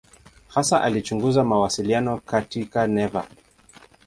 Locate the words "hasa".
0.47-0.81